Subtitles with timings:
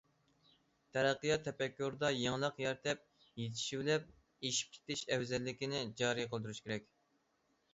[0.95, 3.03] تەرەققىيات تەپەككۇرىدا يېڭىلىق يارىتىپ،
[3.41, 4.09] يېتىشىۋېلىپ
[4.49, 6.91] ئېشىپ كېتىش ئەۋزەللىكىنى جارى قىلدۇرۇش كېرەك.